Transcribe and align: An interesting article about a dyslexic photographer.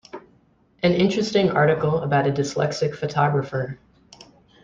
An 0.81 0.93
interesting 0.93 1.51
article 1.51 1.99
about 1.99 2.25
a 2.25 2.31
dyslexic 2.31 2.95
photographer. 2.95 3.77